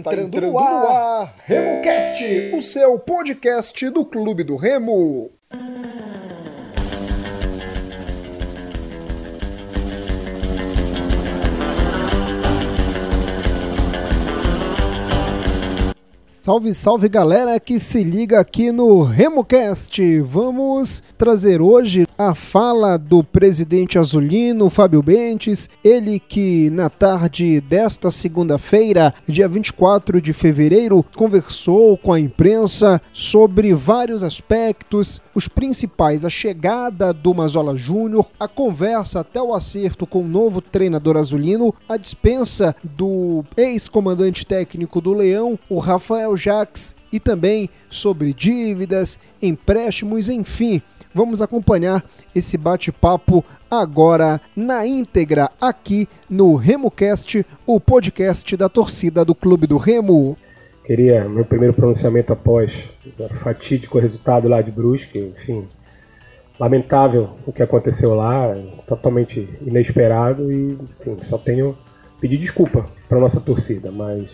[0.00, 5.30] Está, entrando, entrando, no ar, no ar RemoCast, o seu podcast do Clube do Remo.
[16.50, 20.20] Salve, salve galera que se liga aqui no RemoCast.
[20.22, 28.10] Vamos trazer hoje a fala do presidente azulino, Fábio Bentes, ele que na tarde desta
[28.10, 36.30] segunda-feira, dia 24 de fevereiro, conversou com a imprensa sobre vários aspectos, os principais, a
[36.30, 41.96] chegada do Mazola Júnior, a conversa até o acerto com o novo treinador azulino, a
[41.96, 50.82] dispensa do ex-comandante técnico do Leão, o Rafael Jaques e também sobre dívidas, empréstimos, enfim.
[51.12, 59.34] Vamos acompanhar esse bate-papo agora na íntegra aqui no RemoCast, o podcast da torcida do
[59.34, 60.36] Clube do Remo.
[60.84, 62.72] Queria meu primeiro pronunciamento após
[63.18, 65.66] o fatídico resultado lá de Brusque, enfim,
[66.58, 68.54] lamentável o que aconteceu lá,
[68.86, 71.76] totalmente inesperado e enfim, só tenho
[72.20, 74.30] pedir desculpa para nossa torcida, mas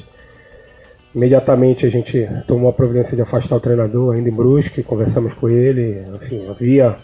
[1.16, 5.48] Imediatamente a gente tomou a providência de afastar o treinador, ainda em Brusque, conversamos com
[5.48, 6.94] ele, enfim, havia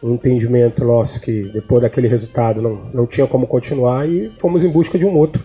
[0.00, 4.68] um entendimento nosso que depois daquele resultado não, não tinha como continuar e fomos em
[4.68, 5.42] busca de um outro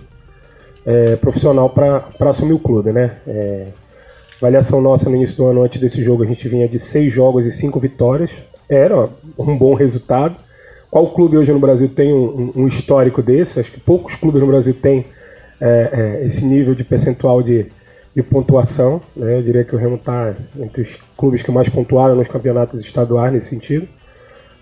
[0.86, 3.18] é, profissional para assumir o clube, né?
[3.26, 3.66] É,
[4.38, 7.48] avaliação nossa no início do ano, antes desse jogo, a gente vinha de seis jogos
[7.48, 8.30] e cinco vitórias,
[8.70, 9.10] era
[9.40, 10.36] um bom resultado.
[10.92, 13.60] Qual clube hoje no Brasil tem um, um histórico desse?
[13.60, 15.04] Acho que poucos clubes no Brasil têm
[15.60, 17.72] é, é esse nível de percentual de,
[18.16, 19.02] de pontuação.
[19.16, 19.38] Né?
[19.38, 23.34] Eu diria que o Remo está entre os clubes que mais pontuaram nos campeonatos estaduais
[23.34, 23.88] nesse sentido.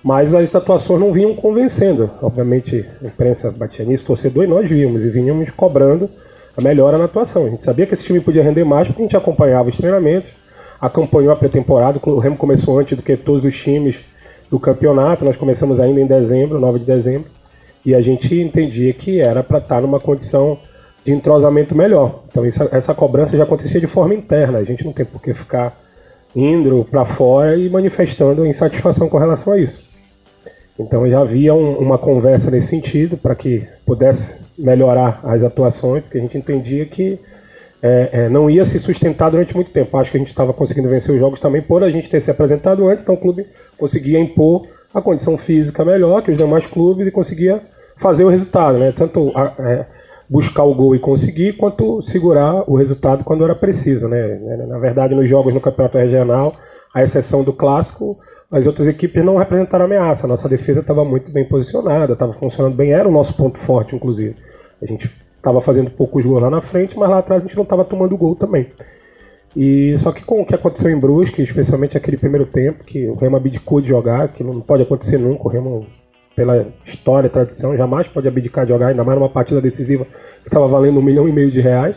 [0.03, 2.09] Mas as atuações não vinham convencendo.
[2.21, 6.09] Obviamente, a imprensa batia nisso, torcedor, e nós vimos, e vinhamos cobrando
[6.57, 7.45] a melhora na atuação.
[7.45, 10.29] A gente sabia que esse time podia render mais porque a gente acompanhava os treinamentos,
[10.79, 11.99] acompanhou a pré-temporada.
[12.03, 13.97] O Remo começou antes do que todos os times
[14.49, 15.23] do campeonato.
[15.23, 17.29] Nós começamos ainda em dezembro, 9 de dezembro,
[17.85, 20.57] e a gente entendia que era para estar numa condição
[21.03, 22.23] de entrosamento melhor.
[22.29, 24.59] Então essa cobrança já acontecia de forma interna.
[24.59, 25.79] A gente não tem por que ficar
[26.35, 29.91] indo para fora e manifestando insatisfação com relação a isso.
[30.79, 36.17] Então já havia um, uma conversa nesse sentido para que pudesse melhorar as atuações, porque
[36.17, 37.19] a gente entendia que
[37.81, 39.97] é, é, não ia se sustentar durante muito tempo.
[39.97, 42.29] Acho que a gente estava conseguindo vencer os jogos também por a gente ter se
[42.29, 43.45] apresentado antes, então o clube
[43.77, 44.63] conseguia impor
[44.93, 47.61] a condição física melhor que os demais clubes e conseguia
[47.97, 48.93] fazer o resultado, né?
[48.95, 49.85] Tanto a, é,
[50.31, 54.07] buscar o gol e conseguir, quanto segurar o resultado quando era preciso.
[54.07, 54.39] Né?
[54.65, 56.55] Na verdade, nos jogos no Campeonato Regional,
[56.93, 58.15] à exceção do Clássico,
[58.49, 60.25] as outras equipes não representaram ameaça.
[60.27, 64.37] Nossa defesa estava muito bem posicionada, estava funcionando bem, era o nosso ponto forte, inclusive.
[64.81, 67.63] A gente estava fazendo poucos gols lá na frente, mas lá atrás a gente não
[67.63, 68.67] estava tomando gol também.
[69.53, 73.15] E só que com o que aconteceu em Brusque, especialmente aquele primeiro tempo, que o
[73.15, 75.85] Remo abdicou de jogar, que não pode acontecer nunca, o Remo
[76.35, 80.47] pela história e tradição, jamais pode abdicar de jogar, ainda mais numa partida decisiva que
[80.47, 81.95] estava valendo um milhão e meio de reais.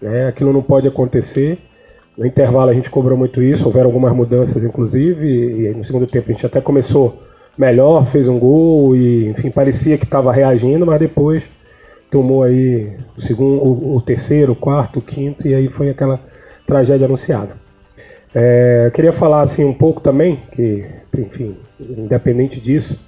[0.00, 0.28] Né?
[0.28, 1.58] Aquilo não pode acontecer.
[2.16, 6.30] No intervalo a gente cobrou muito isso, houveram algumas mudanças, inclusive, e no segundo tempo
[6.30, 7.20] a gente até começou
[7.58, 11.42] melhor, fez um gol e, enfim, parecia que estava reagindo, mas depois
[12.10, 16.20] tomou aí o segundo, o, o, terceiro, o quarto, o quinto, e aí foi aquela
[16.64, 17.56] tragédia anunciada.
[18.32, 20.84] É, queria falar assim um pouco também, que,
[21.18, 22.98] enfim, independente disso,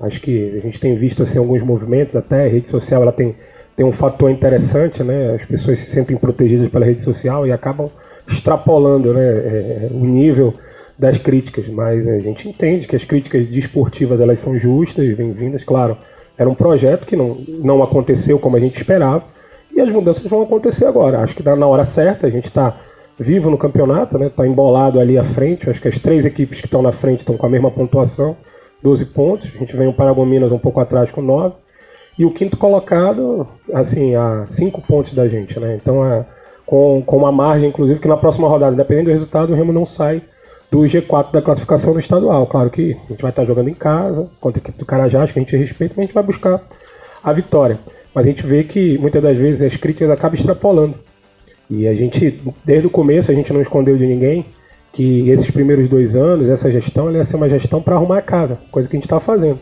[0.00, 3.36] Acho que a gente tem visto assim, alguns movimentos, até a rede social ela tem,
[3.76, 5.34] tem um fator interessante, né?
[5.34, 7.90] As pessoas se sentem protegidas pela rede social e acabam
[8.26, 10.52] extrapolando né, é, o nível
[10.98, 15.96] das críticas, mas a gente entende que as críticas desportivas elas são justas, bem-vindas, claro.
[16.36, 19.24] Era um projeto que não, não aconteceu como a gente esperava
[19.74, 21.20] e as mudanças vão acontecer agora.
[21.20, 22.78] Acho que na hora certa, a gente está
[23.18, 25.68] vivo no campeonato, está né, tá embolado ali à frente.
[25.68, 28.36] Acho que as três equipes que estão na frente estão com a mesma pontuação.
[28.82, 29.50] 12 pontos.
[29.54, 31.54] A gente vem o Paragominas um pouco atrás com 9.
[32.18, 35.78] E o quinto colocado, assim, a 5 pontos da gente, né?
[35.80, 36.24] Então, é,
[36.66, 39.86] com, com uma margem, inclusive, que na próxima rodada, dependendo do resultado, o Remo não
[39.86, 40.22] sai
[40.70, 42.46] do G4 da classificação do estadual.
[42.46, 45.38] Claro que a gente vai estar jogando em casa, contra a equipe do Carajás, que
[45.38, 46.62] a gente respeita, mas a gente vai buscar
[47.24, 47.78] a vitória.
[48.14, 50.94] Mas a gente vê que muitas das vezes as críticas acabam extrapolando.
[51.68, 54.46] E a gente, desde o começo, a gente não escondeu de ninguém
[54.92, 58.58] que esses primeiros dois anos, essa gestão, ia ser uma gestão para arrumar a casa,
[58.70, 59.58] coisa que a gente estava fazendo.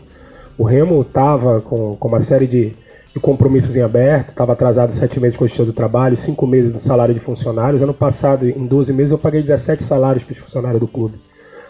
[0.57, 2.73] O Remo estava com, com uma série de,
[3.13, 6.73] de compromissos em aberto, estava atrasado sete meses com a gestão do trabalho, cinco meses
[6.73, 7.81] do salário de funcionários.
[7.81, 11.19] Ano passado, em 12 meses, eu paguei 17 salários para os funcionários do clube.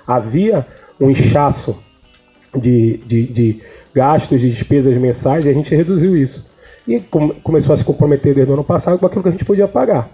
[0.07, 0.65] Havia
[1.00, 1.77] um inchaço
[2.56, 3.61] de, de, de
[3.94, 6.50] gastos, de despesas mensais, e a gente reduziu isso.
[6.88, 7.00] E
[7.44, 10.09] começou a se comprometer desde o ano passado com aquilo que a gente podia pagar.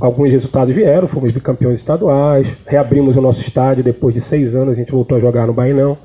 [0.00, 4.76] Alguns resultados vieram, fomos bicampeões estaduais, reabrimos o nosso estádio depois de seis anos, a
[4.76, 5.96] gente voltou a jogar no Bainão,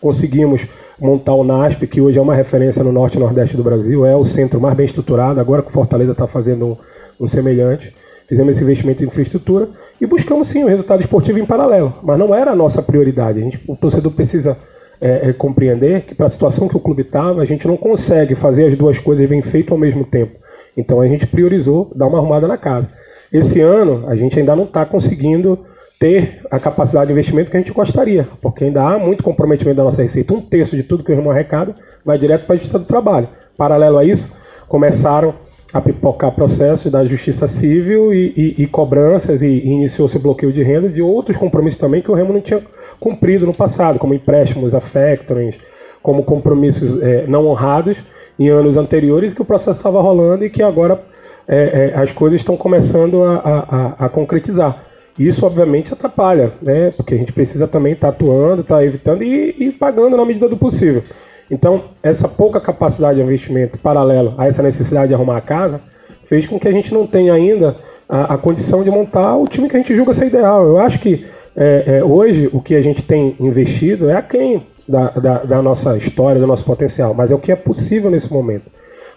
[0.00, 0.62] conseguimos
[1.00, 4.16] montar o NASP, que hoje é uma referência no norte e nordeste do Brasil, é
[4.16, 6.76] o centro mais bem estruturado, agora que o Fortaleza está fazendo um,
[7.20, 7.94] um semelhante.
[8.26, 9.68] Fizemos esse investimento em infraestrutura
[10.00, 13.38] e buscamos sim o resultado esportivo em paralelo, mas não era a nossa prioridade.
[13.38, 14.56] A gente, o torcedor precisa
[15.00, 18.34] é, é, compreender que para a situação que o clube estava, a gente não consegue
[18.34, 20.32] fazer as duas coisas bem feito ao mesmo tempo.
[20.76, 22.88] Então a gente priorizou dar uma arrumada na casa.
[23.32, 25.58] Esse ano a gente ainda não está conseguindo
[25.98, 29.84] ter a capacidade de investimento que a gente gostaria, porque ainda há muito comprometimento da
[29.84, 30.34] nossa receita.
[30.34, 31.74] Um terço de tudo que o irmão arrecada
[32.04, 33.28] vai direto para a Justiça do Trabalho.
[33.56, 34.36] Paralelo a isso,
[34.68, 35.34] começaram
[35.72, 40.62] a pipocar processos da Justiça Civil e, e, e cobranças e, e iniciou-se bloqueio de
[40.62, 42.62] renda de outros compromissos também que o Remo não tinha
[43.00, 45.56] cumprido no passado, como empréstimos a factorings,
[46.02, 47.96] como compromissos é, não honrados
[48.38, 51.00] em anos anteriores que o processo estava rolando e que agora
[51.48, 54.84] é, é, as coisas estão começando a, a, a, concretizar.
[55.18, 56.90] Isso, obviamente, atrapalha, né?
[56.90, 60.24] porque a gente precisa também estar tá atuando, estar tá evitando e, e, pagando na
[60.24, 61.02] medida do possível.
[61.50, 65.80] Então, essa pouca capacidade de investimento paralelo a essa necessidade de arrumar a casa
[66.24, 67.76] fez com que a gente não tenha ainda
[68.08, 70.66] a, a condição de montar o time que a gente julga ser ideal.
[70.66, 71.24] Eu acho que
[71.56, 75.96] é, é, hoje o que a gente tem investido é aquém da, da, da, nossa
[75.96, 78.70] história, do nosso potencial, mas é o que é possível nesse momento.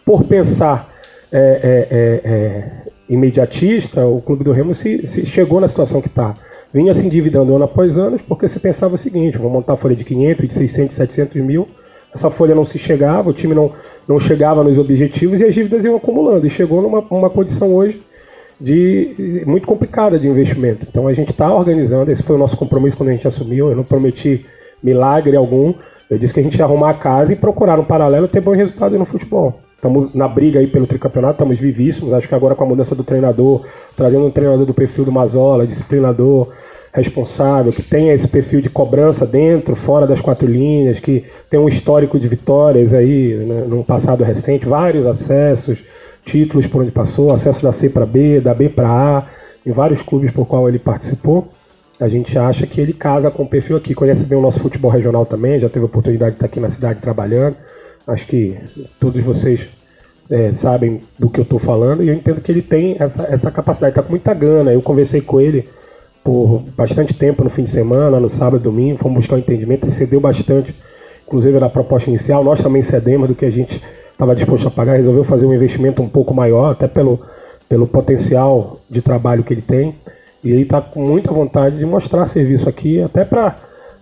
[0.06, 0.92] Por pensar
[1.32, 6.08] é, é, é, é imediatista, o Clube do Remo se, se chegou na situação que
[6.08, 6.34] está.
[6.72, 9.96] Vinha se endividando ano após ano, porque se pensava o seguinte: vamos montar a folha
[9.96, 11.68] de 500, de 600, 700 mil.
[12.14, 13.72] Essa folha não se chegava, o time não,
[14.08, 16.46] não chegava nos objetivos e as dívidas iam acumulando.
[16.46, 18.02] E chegou numa uma condição hoje
[18.60, 20.86] de muito complicada de investimento.
[20.90, 23.70] Então a gente está organizando, esse foi o nosso compromisso quando a gente assumiu.
[23.70, 24.46] Eu não prometi
[24.82, 25.74] milagre algum.
[26.10, 28.56] Eu disse que a gente ia arrumar a casa e procurar um paralelo ter bom
[28.56, 29.60] resultado no futebol.
[29.76, 32.14] Estamos na briga aí pelo tricampeonato, estamos vivíssimos.
[32.14, 33.66] Acho que agora com a mudança do treinador,
[33.96, 36.50] trazendo um treinador do perfil do Mazola, disciplinador,
[36.92, 41.68] responsável, que tenha esse perfil de cobrança dentro, fora das quatro linhas, que tem um
[41.68, 45.80] histórico de vitórias aí né, no passado recente, vários acessos,
[46.26, 49.24] títulos por onde passou, acesso da C para B, da B para A,
[49.66, 51.48] em vários clubes por qual ele participou.
[52.00, 54.90] A gente acha que ele casa com o perfil aqui, conhece bem o nosso futebol
[54.90, 57.58] regional também, já teve a oportunidade de estar aqui na cidade trabalhando.
[58.08, 58.58] Acho que
[59.00, 59.68] todos vocês
[60.30, 63.52] é, sabem do que eu estou falando e eu entendo que ele tem essa, essa
[63.52, 64.72] capacidade, está com muita gana.
[64.72, 65.68] Eu conversei com ele
[66.24, 69.92] por bastante tempo no fim de semana, no sábado domingo, fomos buscar um entendimento, ele
[69.92, 70.74] cedeu bastante,
[71.28, 73.82] inclusive na proposta inicial, nós também cedemos do que a gente
[74.12, 77.20] estava disposto a pagar, resolveu fazer um investimento um pouco maior, até pelo,
[77.68, 79.96] pelo potencial de trabalho que ele tem.
[80.44, 83.56] E ele está com muita vontade de mostrar serviço aqui, até para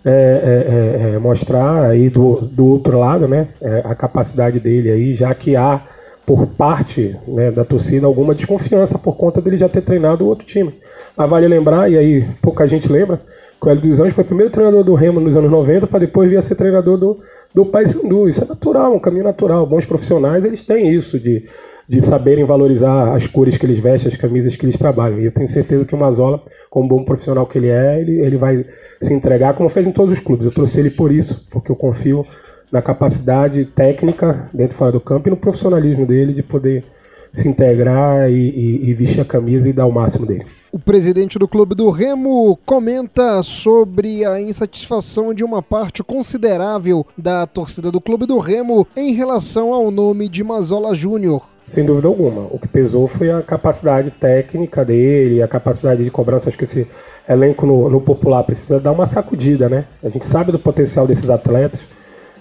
[0.04, 4.90] é, é, é, é, mostrar aí do, do outro lado né, é, a capacidade dele
[4.90, 5.82] aí, já que há
[6.24, 10.72] por parte né, da torcida alguma desconfiança por conta dele já ter treinado outro time.
[11.16, 13.18] Mas vale lembrar, e aí pouca gente lembra,
[13.60, 15.98] que o Hélio dos Anjos foi o primeiro treinador do Remo nos anos 90 para
[15.98, 17.18] depois vir a ser treinador do,
[17.52, 18.28] do Paysandu.
[18.28, 19.66] Isso é natural, um caminho natural.
[19.66, 21.44] Bons profissionais, eles têm isso de,
[21.88, 25.20] de saberem valorizar as cores que eles vestem, as camisas que eles trabalham.
[25.20, 28.36] E eu tenho certeza que o Mazola, como bom profissional que ele é, ele, ele
[28.36, 28.64] vai
[29.00, 30.44] se entregar, como fez em todos os clubes.
[30.44, 32.26] Eu trouxe ele por isso, porque eu confio
[32.70, 36.84] na capacidade técnica dentro e fora do campo e no profissionalismo dele de poder
[37.32, 40.44] se integrar e, e, e, vestir a camisa e dar o máximo dele.
[40.72, 47.46] O presidente do Clube do Remo comenta sobre a insatisfação de uma parte considerável da
[47.46, 51.57] torcida do Clube do Remo em relação ao nome de Mazola Júnior.
[51.68, 52.46] Sem dúvida alguma.
[52.50, 56.48] O que pesou foi a capacidade técnica dele, a capacidade de cobrança.
[56.48, 56.88] Acho que esse
[57.28, 59.84] elenco no, no popular precisa dar uma sacudida, né?
[60.02, 61.80] A gente sabe do potencial desses atletas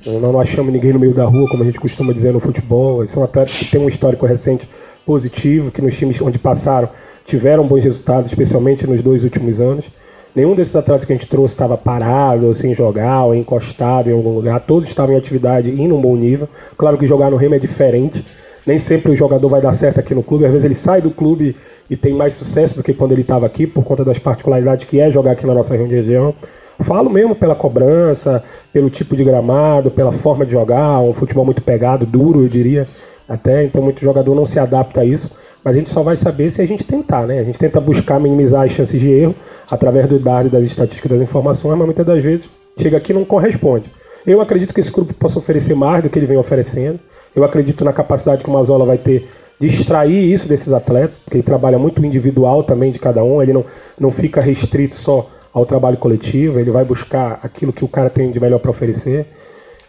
[0.05, 3.05] não, achamos ninguém no meio da rua, como a gente costuma dizer no futebol.
[3.07, 4.67] São atletas que têm um histórico recente
[5.05, 6.89] positivo, que nos times onde passaram
[7.25, 9.86] tiveram bons resultados, especialmente nos dois últimos anos.
[10.34, 14.13] Nenhum desses atletas que a gente trouxe estava parado, ou sem jogar, ou encostado em
[14.13, 14.62] algum lugar.
[14.62, 16.48] Todos estavam em atividade e num bom nível.
[16.77, 18.24] Claro que jogar no Remo é diferente.
[18.67, 20.45] Nem sempre o jogador vai dar certo aqui no clube.
[20.45, 21.55] Às vezes ele sai do clube
[21.89, 25.00] e tem mais sucesso do que quando ele estava aqui, por conta das particularidades que
[25.00, 26.36] é jogar aqui na nossa região.
[26.81, 31.62] Falo mesmo pela cobrança, pelo tipo de gramado, pela forma de jogar, um futebol muito
[31.62, 32.86] pegado, duro, eu diria,
[33.27, 35.31] até, então muito jogador não se adapta a isso,
[35.63, 37.39] mas a gente só vai saber se a gente tentar, né?
[37.39, 39.33] A gente tenta buscar minimizar as chances de erro
[39.71, 42.47] através do dado das estatísticas das informações, mas muitas das vezes
[42.77, 43.91] chega aqui e não corresponde.
[44.25, 47.00] Eu acredito que esse grupo possa oferecer mais do que ele vem oferecendo.
[47.38, 49.29] Eu acredito na capacidade que o Mazola vai ter
[49.60, 53.53] de extrair isso desses atletas, porque ele trabalha muito individual também de cada um, ele
[53.53, 53.63] não,
[54.00, 58.32] não fica restrito só ao trabalho coletivo, ele vai buscar aquilo que o cara tem
[58.32, 59.25] de melhor para oferecer.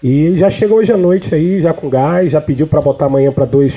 [0.03, 3.33] E já chegou hoje à noite aí, já com gás, já pediu para botar amanhã
[3.33, 3.75] para dois,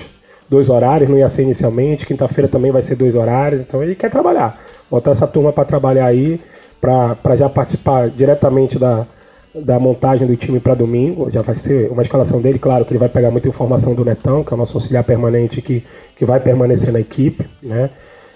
[0.49, 4.11] dois horários, não ia ser inicialmente, quinta-feira também vai ser dois horários, então ele quer
[4.11, 4.61] trabalhar.
[4.89, 6.41] Botar essa turma para trabalhar aí,
[6.79, 9.05] para já participar diretamente da,
[9.53, 11.29] da montagem do time para domingo.
[11.29, 14.43] Já vai ser uma escalação dele, claro que ele vai pegar muita informação do Netão,
[14.43, 15.83] que é o nosso auxiliar permanente que,
[16.15, 17.89] que vai permanecer na equipe, né?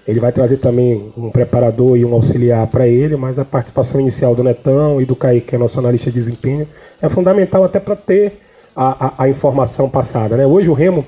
[0.06, 4.36] Ele vai trazer também um preparador e um auxiliar para ele, mas a participação inicial
[4.36, 6.66] do Netão e do Kaique, que é nosso analista de desempenho,
[7.02, 8.38] é fundamental até para ter
[8.74, 10.36] a, a, a, informação passada.
[10.36, 10.46] Né?
[10.46, 11.04] Hoje o Remo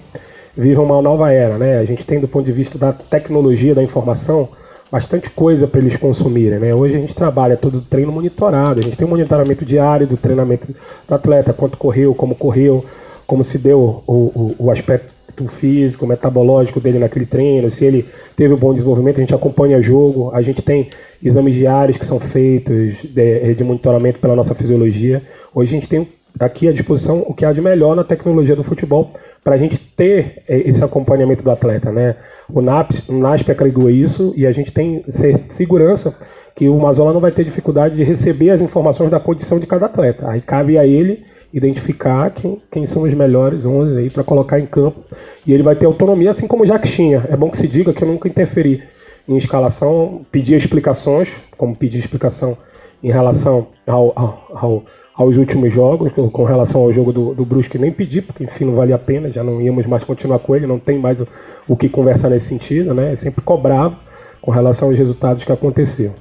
[0.56, 1.56] vive uma nova era.
[1.56, 1.78] Né?
[1.78, 4.48] A gente tem, do ponto de vista da tecnologia da informação,
[4.90, 6.58] bastante coisa para eles consumirem.
[6.58, 6.74] Né?
[6.74, 10.74] Hoje a gente trabalha todo treino monitorado, a gente tem um monitoramento diário do treinamento
[11.06, 12.84] do atleta, quanto correu, como correu,
[13.26, 18.54] como se deu o, o, o aspecto físico, metabológico dele naquele treino, se ele teve
[18.54, 20.88] um bom desenvolvimento, a gente acompanha jogo, a gente tem
[21.22, 25.22] exames diários que são feitos de, de monitoramento pela nossa fisiologia.
[25.54, 26.08] Hoje a gente tem
[26.40, 29.12] aqui à disposição o que há de melhor na tecnologia do futebol
[29.44, 32.16] para a gente ter é, esse acompanhamento do atleta, né?
[32.52, 35.04] O NASP, o NASP acreditou isso e a gente tem
[35.50, 36.18] segurança
[36.54, 39.86] que o Mazola não vai ter dificuldade de receber as informações da condição de cada
[39.86, 40.28] atleta.
[40.28, 44.66] Aí cabe a ele identificar quem, quem são os melhores 11 aí para colocar em
[44.66, 45.04] campo
[45.46, 47.24] e ele vai ter autonomia, assim como o Jaquinha.
[47.30, 48.82] É bom que se diga que eu nunca interferi
[49.28, 52.56] em escalação, pedi explicações, como pedi explicação
[53.02, 54.84] em relação ao, ao, ao
[55.18, 58.76] aos últimos jogos, com relação ao jogo do, do Brusque, nem pedi, porque enfim não
[58.76, 61.26] valia a pena, já não íamos mais continuar com ele, não tem mais o,
[61.66, 63.14] o que conversar nesse sentido, né?
[63.14, 63.98] É sempre cobrava
[64.40, 66.14] com relação aos resultados que aconteceram.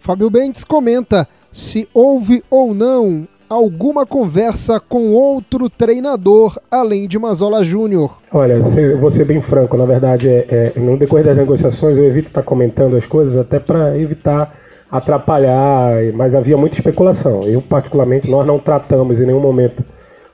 [0.00, 7.62] Fábio Bentes comenta se houve ou não alguma conversa com outro treinador além de Mazola
[7.62, 8.18] Júnior.
[8.32, 8.58] Olha,
[8.98, 12.42] vou ser bem franco, na verdade, é, é, no decorrer das negociações eu evito estar
[12.42, 14.52] comentando as coisas até para evitar
[14.94, 17.42] atrapalhar, mas havia muita especulação.
[17.42, 19.84] Eu, particularmente, nós não tratamos em nenhum momento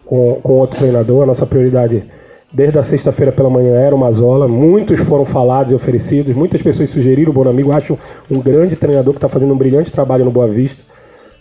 [0.05, 1.23] com, com outro treinador.
[1.23, 2.05] A nossa prioridade,
[2.53, 4.47] desde a sexta-feira pela manhã, era o Mazola.
[4.47, 7.73] Muitos foram falados e oferecidos, muitas pessoas sugeriram o Bonamigo.
[7.73, 7.99] Acho
[8.31, 10.83] um grande treinador que está fazendo um brilhante trabalho no Boa Vista,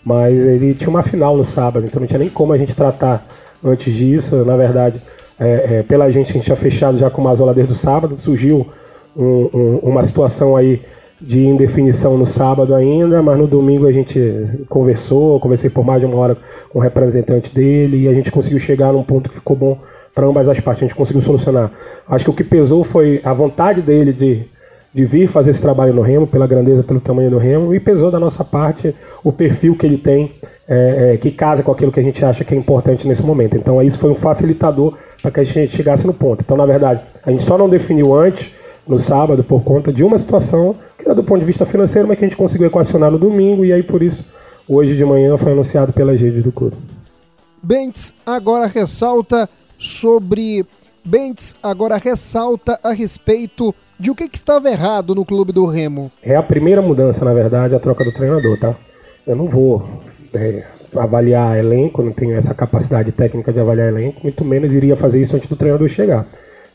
[0.02, 3.26] mas ele tinha uma final no sábado, então não tinha nem como a gente tratar
[3.62, 4.46] antes disso.
[4.46, 4.98] Na verdade,
[5.38, 8.16] é, é, pela gente, a gente tinha fechado já com o Mazola desde o sábado,
[8.16, 8.66] surgiu
[9.14, 10.80] um, um, uma situação aí
[11.20, 16.06] de indefinição no sábado ainda, mas no domingo a gente conversou, conversei por mais de
[16.06, 16.36] uma hora
[16.70, 19.78] com o representante dele e a gente conseguiu chegar num ponto que ficou bom
[20.14, 21.70] para ambas as partes, a gente conseguiu solucionar.
[22.08, 24.42] Acho que o que pesou foi a vontade dele de,
[24.92, 28.10] de vir fazer esse trabalho no Remo, pela grandeza, pelo tamanho do Remo, e pesou
[28.10, 30.32] da nossa parte o perfil que ele tem,
[30.68, 33.56] é, é, que casa com aquilo que a gente acha que é importante nesse momento.
[33.56, 36.42] Então isso foi um facilitador para que a gente chegasse no ponto.
[36.42, 38.52] Então, na verdade, a gente só não definiu antes,
[38.90, 42.18] no sábado, por conta de uma situação que era do ponto de vista financeiro, mas
[42.18, 44.28] que a gente conseguiu equacionar no domingo, e aí por isso,
[44.68, 46.76] hoje de manhã foi anunciado pelas redes do clube.
[47.62, 50.66] Bentes agora ressalta sobre.
[51.04, 56.10] Bentes agora ressalta a respeito de o que, que, estava errado no clube do Remo.
[56.22, 58.74] É a primeira mudança, na verdade, a troca do treinador, tá?
[59.26, 59.82] Eu não vou
[60.34, 60.64] é,
[60.96, 65.36] avaliar elenco, não tenho essa capacidade técnica de avaliar elenco, muito menos iria fazer isso
[65.36, 66.26] antes do treinador chegar.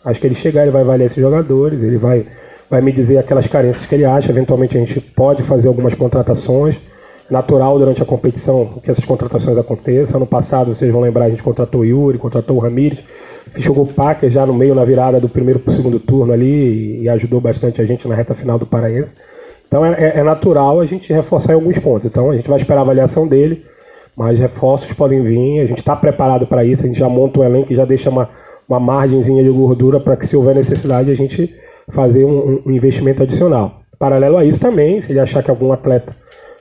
[0.06, 2.26] Acho que ele chegar, ele vai avaliar esses jogadores, ele vai
[2.70, 4.32] vai me dizer aquelas carências que ele acha.
[4.32, 6.76] Eventualmente a gente pode fazer algumas contratações.
[7.28, 10.18] Natural durante a competição que essas contratações aconteçam.
[10.18, 13.00] Ano passado, vocês vão lembrar, a gente contratou o Yuri, contratou o Ramires,
[13.58, 17.02] jogou o Packer já no meio, na virada do primeiro para o segundo turno ali
[17.02, 19.16] e, ajudou bastante a gente na reta final do Paraense.
[19.68, 22.06] Então é, é, é natural a gente reforçar em alguns pontos.
[22.06, 23.66] Então a gente vai esperar a avaliação dele,
[24.16, 27.44] mas reforços podem vir, a gente está preparado para isso, a gente já monta o
[27.44, 28.30] elenco e já deixa uma,
[28.68, 31.54] uma margenzinha de gordura para que se houver necessidade a gente
[31.90, 33.82] fazer um, um, investimento adicional.
[34.00, 36.14] Paralelo a isso também, se ele achar que algum atleta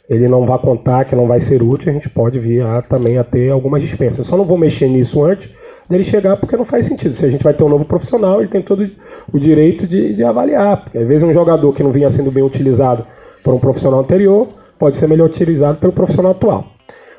[0.09, 3.17] ele não vai contar, que não vai ser útil, a gente pode vir a, também
[3.17, 4.19] a ter algumas dispensas.
[4.19, 5.49] Eu só não vou mexer nisso antes
[5.89, 7.15] dele chegar, porque não faz sentido.
[7.15, 8.89] Se a gente vai ter um novo profissional, ele tem todo
[9.33, 10.79] o direito de, de avaliar.
[10.79, 13.05] Porque às vezes um jogador que não vinha sendo bem utilizado
[13.43, 16.67] por um profissional anterior pode ser melhor utilizado pelo profissional atual.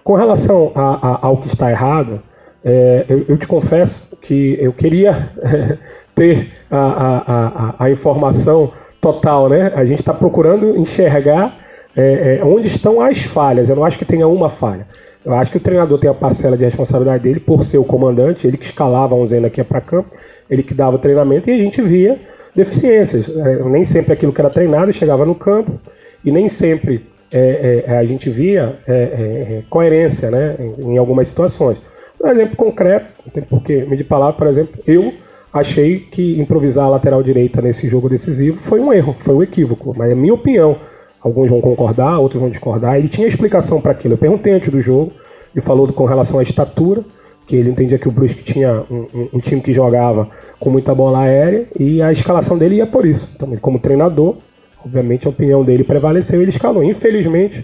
[0.03, 2.21] Com relação a, a, ao que está errado,
[2.65, 5.29] é, eu, eu, te confesso que eu queria
[6.15, 9.71] ter a, a, a, a informação total, né?
[9.75, 11.55] A gente está procurando enxergar
[11.95, 13.69] é, é, onde estão as falhas.
[13.69, 14.87] Eu não acho que tenha uma falha.
[15.23, 18.47] Eu acho que o treinador tem a parcela de responsabilidade dele por ser o comandante,
[18.47, 20.11] ele que escalava a onzena aqui para campo,
[20.49, 22.19] ele que dava o treinamento e a gente via
[22.55, 23.29] deficiências.
[23.29, 25.79] É, nem sempre aquilo que era treinado chegava no campo
[26.23, 31.77] e nem sempre é, é, a gente via é, coerência né, em, em, algumas situações.
[32.25, 35.13] Um exemplo concreto, não tem por que medir palavra, por exemplo, eu
[35.53, 39.93] achei que improvisar a lateral direita nesse jogo decisivo foi um erro, foi um equívoco.
[39.95, 40.75] Mas é minha opinião.
[41.21, 42.97] Alguns vão concordar, outros vão discordar.
[42.97, 44.15] Ele tinha explicação para aquilo.
[44.15, 45.11] Eu perguntei antes do jogo,
[45.53, 47.03] ele falou com relação à estatura,
[47.45, 50.27] que ele entendia que o Brusque tinha um, um, um, time que jogava
[50.59, 53.31] com muita bola aérea e a escalação dele ia por isso.
[53.35, 54.37] Então, como treinador,
[54.83, 56.83] obviamente a opinião dele prevaleceu e ele escalou.
[56.83, 57.63] Infelizmente,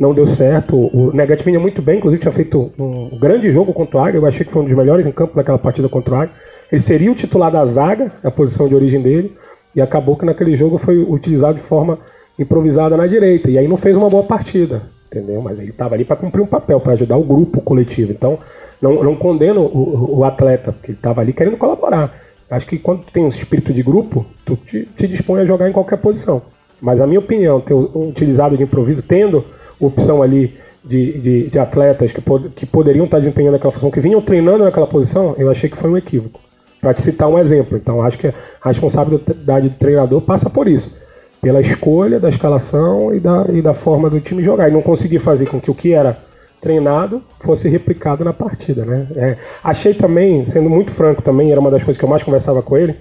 [0.00, 0.74] não deu certo.
[0.76, 4.18] O Negat vinha muito bem, inclusive tinha feito um grande jogo contra o Águia.
[4.18, 6.34] Eu achei que foi um dos melhores em campo naquela partida contra o Águia.
[6.72, 9.36] Ele seria o titular da zaga, a posição de origem dele,
[9.76, 11.98] e acabou que naquele jogo foi utilizado de forma
[12.38, 13.50] improvisada na direita.
[13.50, 15.42] E aí não fez uma boa partida, entendeu?
[15.42, 18.10] Mas ele estava ali para cumprir um papel, para ajudar o grupo coletivo.
[18.10, 18.38] Então,
[18.80, 22.10] não, não condeno o, o atleta, porque ele estava ali querendo colaborar.
[22.50, 25.68] Acho que quando tu tem um espírito de grupo, tu te, te dispõe a jogar
[25.68, 26.40] em qualquer posição.
[26.80, 29.44] Mas a minha opinião, ter utilizado de improviso, tendo
[29.80, 34.00] opção ali de, de, de atletas que, pod, que poderiam estar desempenhando aquela função, que
[34.00, 36.40] vinham treinando naquela posição, eu achei que foi um equívoco.
[36.80, 37.76] Para te citar um exemplo.
[37.76, 40.96] Então, acho que a responsabilidade do treinador passa por isso.
[41.42, 44.68] Pela escolha da escalação e da, e da forma do time jogar.
[44.68, 46.16] E não conseguir fazer com que o que era
[46.58, 49.06] treinado fosse replicado na partida, né?
[49.16, 52.62] É, achei também, sendo muito franco também, era uma das coisas que eu mais conversava
[52.62, 52.94] com ele,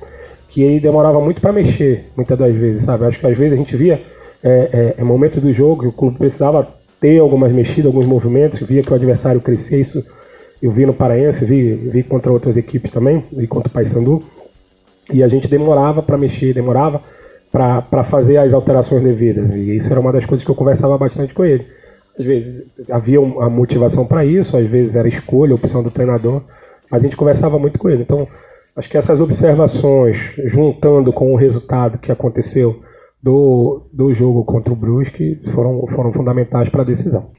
[0.48, 3.06] que ele demorava muito para mexer, muitas das vezes, sabe?
[3.06, 4.02] Acho que às vezes a gente via
[4.44, 6.68] é, é, é momento do jogo o clube precisava
[7.00, 10.06] ter algumas mexidas, alguns movimentos, via que o adversário crescia, isso
[10.62, 14.22] eu vi no Paraense, vi, vi contra outras equipes também, vi contra o Paysandu,
[15.12, 17.02] e a gente demorava para mexer, demorava
[17.52, 21.34] para fazer as alterações devidas, e isso era uma das coisas que eu conversava bastante
[21.34, 21.66] com ele
[22.20, 26.44] às vezes havia uma motivação para isso, às vezes era escolha, opção do treinador,
[26.92, 28.02] mas a gente conversava muito com ele.
[28.02, 28.28] Então,
[28.76, 32.84] acho que essas observações, juntando com o resultado que aconteceu
[33.22, 37.32] do, do jogo contra o Brusque, foram, foram fundamentais para a decisão.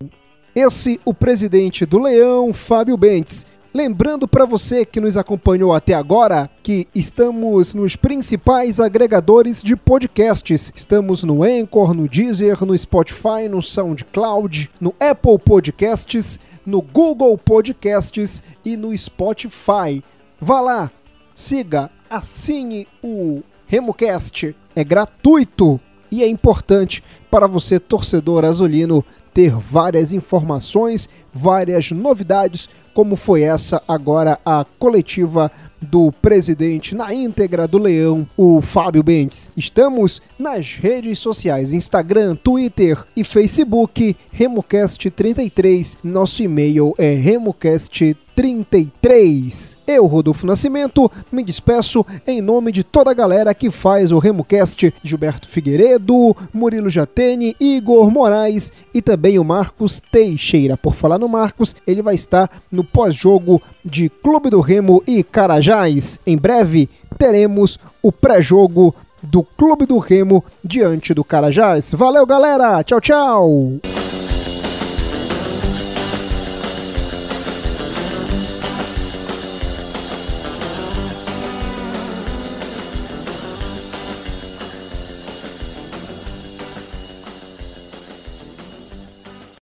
[0.54, 3.46] Esse, o presidente do Leão, Fábio Bentes.
[3.72, 10.72] Lembrando para você que nos acompanhou até agora que estamos nos principais agregadores de podcasts.
[10.74, 18.42] Estamos no Anchor, no Deezer, no Spotify, no SoundCloud, no Apple Podcasts, no Google Podcasts
[18.64, 20.02] e no Spotify.
[20.40, 20.90] Vá lá,
[21.32, 24.56] siga, assine o RemoCast.
[24.74, 25.80] É gratuito
[26.10, 33.82] e é importante para você, torcedor azulino, ter várias informações, várias novidades como foi essa
[33.86, 39.48] agora a coletiva do presidente na íntegra do Leão, o Fábio Bentes.
[39.56, 45.98] Estamos nas redes sociais, Instagram, Twitter e Facebook, RemoCast33.
[46.04, 49.76] Nosso e-mail é remocast 33.
[49.86, 54.94] Eu, Rodolfo Nascimento, me despeço em nome de toda a galera que faz o RemoCast:
[55.02, 60.76] Gilberto Figueiredo, Murilo Jatene, Igor Moraes e também o Marcos Teixeira.
[60.76, 66.18] Por falar no Marcos, ele vai estar no pós-jogo de Clube do Remo e Carajás.
[66.26, 71.92] Em breve teremos o pré-jogo do Clube do Remo diante do Carajás.
[71.92, 72.82] Valeu, galera!
[72.82, 73.99] Tchau, tchau!